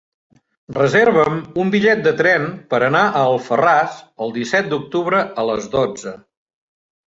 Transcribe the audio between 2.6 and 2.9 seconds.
per